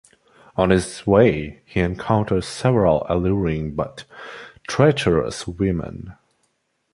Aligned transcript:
On 0.55 0.71
his 0.71 1.05
way 1.05 1.61
he 1.63 1.79
encounters 1.79 2.47
several 2.47 3.05
alluring 3.07 3.75
but 3.75 4.03
treacherous 4.67 5.45
women. 5.47 6.15